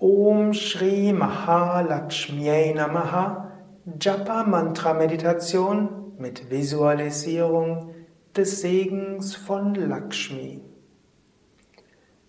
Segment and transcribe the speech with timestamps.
[0.00, 3.50] Om Shri Mahalakshmi Namaha
[3.98, 7.96] Japa Mantra Meditation mit Visualisierung
[8.36, 10.60] des Segens von Lakshmi.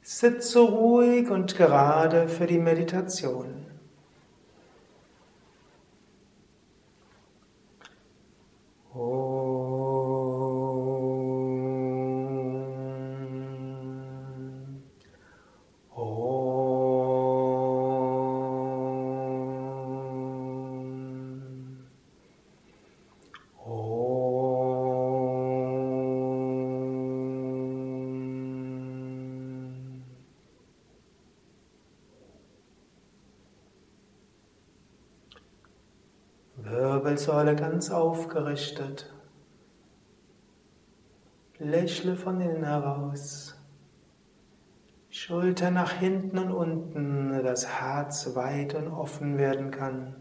[0.01, 3.58] Sitze ruhig und gerade für die Meditation.
[37.09, 39.11] Wirbelsäule ganz aufgerichtet.
[41.57, 43.55] Lächle von innen heraus.
[45.09, 50.15] Schulter nach hinten und unten, das Herz weit und offen werden kann.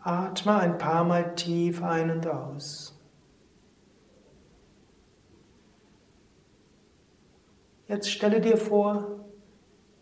[0.00, 2.98] Atme ein paar Mal tief ein und aus.
[7.86, 9.20] Jetzt stelle dir vor,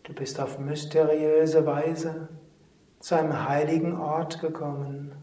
[0.03, 2.27] du bist auf mysteriöse Weise
[2.99, 5.13] zu einem heiligen Ort gekommen,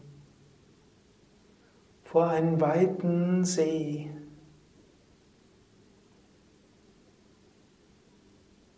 [2.03, 4.11] vor einen weiten See.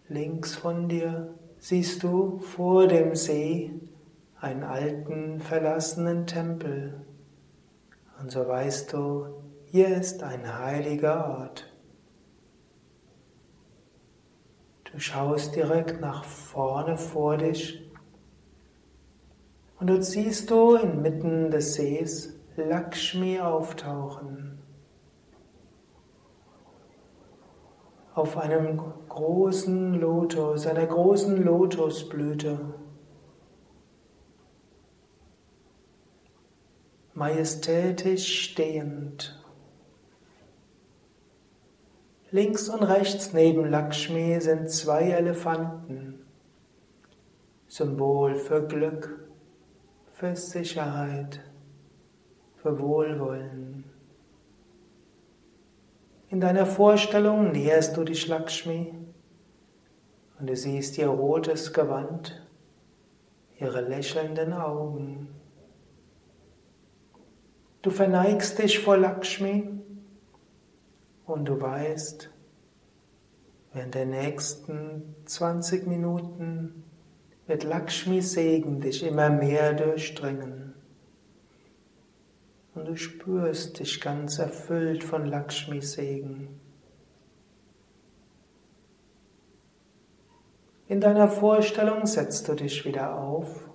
[0.08, 3.72] Links von dir siehst du vor dem See
[4.41, 7.06] einen alten, verlassenen Tempel.
[8.19, 9.28] Und so weißt du,
[9.66, 11.72] hier ist ein heiliger Ort.
[14.91, 17.89] Du schaust direkt nach vorne vor dich
[19.80, 24.59] und dort siehst du inmitten des Sees Lakshmi auftauchen.
[28.13, 32.59] Auf einem großen Lotus, einer großen Lotusblüte.
[37.13, 39.41] Majestätisch stehend.
[42.31, 46.25] Links und rechts neben Lakshmi sind zwei Elefanten,
[47.68, 49.28] Symbol für Glück
[50.19, 51.40] für Sicherheit,
[52.57, 53.85] für Wohlwollen.
[56.28, 58.94] In deiner Vorstellung näherst du dich Lakshmi
[60.38, 62.46] und du siehst ihr rotes Gewand,
[63.59, 65.30] ihre lächelnden Augen.
[67.81, 69.69] Du verneigst dich vor Lakshmi
[71.28, 72.30] und du weißt,
[73.72, 76.88] während der nächsten 20 Minuten
[77.50, 80.76] wird Lakshmis Segen dich immer mehr durchdringen.
[82.76, 86.60] Und du spürst dich ganz erfüllt von Lakshmis Segen.
[90.88, 93.68] In deiner Vorstellung setzt du dich wieder auf.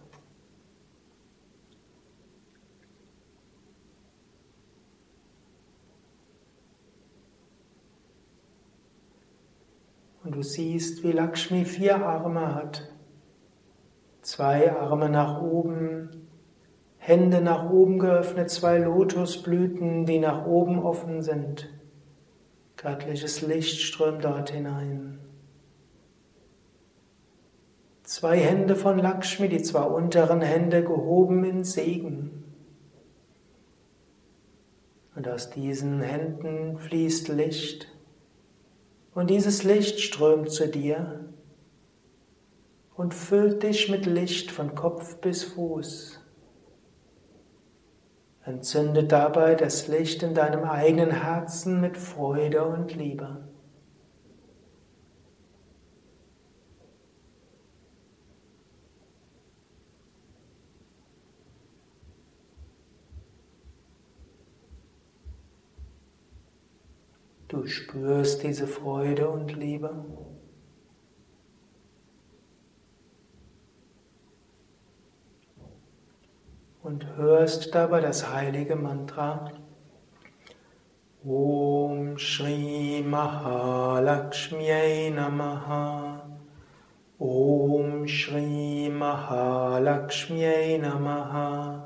[10.22, 12.93] Und du siehst, wie Lakshmi vier Arme hat.
[14.24, 16.08] Zwei Arme nach oben,
[16.96, 21.68] Hände nach oben geöffnet, zwei Lotusblüten, die nach oben offen sind.
[22.78, 25.18] Göttliches Licht strömt dort hinein.
[28.02, 32.44] Zwei Hände von Lakshmi, die zwei unteren Hände gehoben in Segen.
[35.14, 37.88] Und aus diesen Händen fließt Licht.
[39.14, 41.33] Und dieses Licht strömt zu dir
[42.96, 46.20] und füllt dich mit Licht von Kopf bis Fuß.
[48.44, 53.48] Entzünde dabei das Licht in deinem eigenen Herzen mit Freude und Liebe.
[67.48, 70.04] Du spürst diese Freude und Liebe.
[76.84, 79.50] Und hörst dabei das heilige Mantra
[81.26, 86.20] Om Shri Mahalakshmi Namaha.
[87.18, 91.80] Om Shri Mahalakshmi Namaha.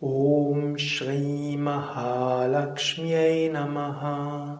[0.00, 4.58] Om Shri Mahalakshmi Namaha.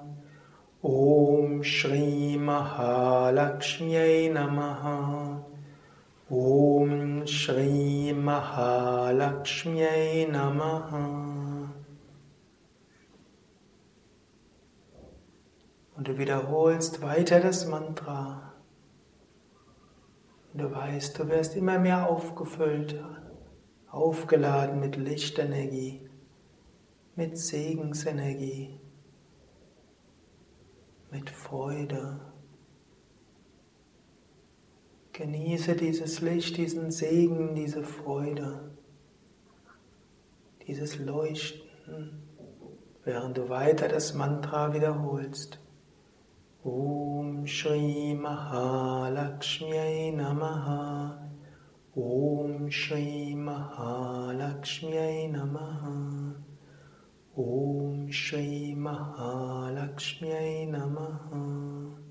[0.83, 5.30] Om Shri Mahalakshmi Namaha
[6.31, 9.81] Om Shri Mahalakshmi
[10.31, 11.75] Namaha.
[15.97, 18.53] Und du wiederholst weiter das Mantra.
[20.53, 23.03] Und du weißt, du wirst immer mehr aufgefüllt,
[23.89, 26.09] aufgeladen mit Lichtenergie,
[27.17, 28.79] mit Segensenergie,
[31.11, 32.30] mit Freude.
[35.13, 38.71] Genieße dieses Licht, diesen Segen, diese Freude,
[40.67, 42.23] dieses Leuchten,
[43.05, 45.59] während du weiter das Mantra wiederholst.
[46.63, 51.29] Om Shri Mahalakshmi Namaha.
[51.97, 56.37] Om Shri Mahalakshmi Namaha.
[57.35, 62.10] Om Shri Mahalakshmi Namaha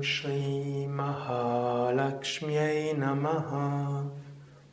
[0.00, 4.10] Om Shri Mahalakshmi Namaha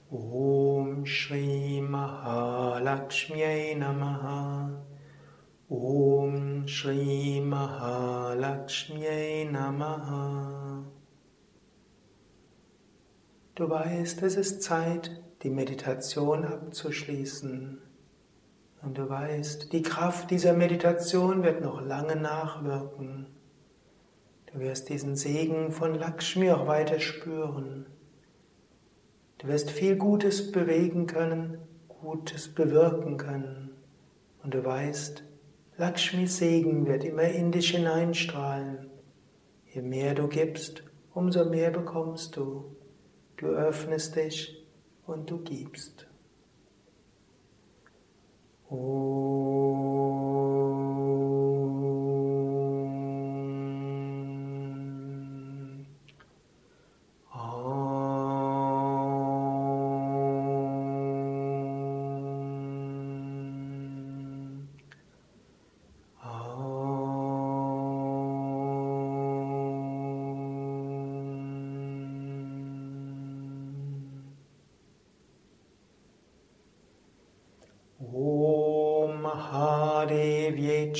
[0.09, 4.71] Om Shri Mahalakshmi Namaha
[5.69, 10.85] Om Shri Mahalakshmi Namaha
[13.55, 15.11] Du weißt, es ist Zeit,
[15.43, 17.81] die Meditation abzuschließen.
[18.81, 23.36] Und du weißt, die Kraft dieser Meditation wird noch lange nachwirken.
[24.57, 27.85] Du wirst diesen Segen von Lakshmi auch weiter spüren.
[29.37, 33.69] Du wirst viel Gutes bewegen können, Gutes bewirken können.
[34.41, 35.21] Und du weißt,
[35.77, 38.89] Lakshmis Segen wird immer in dich hineinstrahlen.
[39.71, 40.81] Je mehr du gibst,
[41.13, 42.75] umso mehr bekommst du.
[43.35, 44.65] Du öffnest dich
[45.05, 46.06] und du gibst.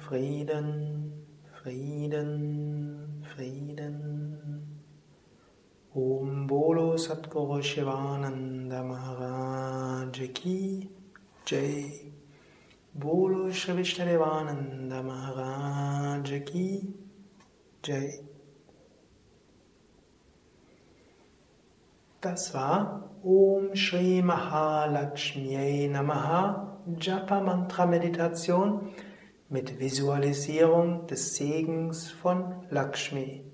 [0.00, 0.70] Frieden
[1.60, 2.32] Frieden
[3.22, 3.71] Frieden
[6.52, 10.86] Bolo Satguru Shivananda Maharaj Ki
[11.46, 12.12] Jai.
[12.94, 16.94] Bolo Shri Vishnadevananda Maharaj Ki
[17.82, 18.20] Jai.
[22.20, 26.66] Das war Om Shri Mahalakshmi Namaha
[26.98, 28.92] Japa Mantra Meditation
[29.48, 33.51] mit Visualisierung des Segens von Lakshmi.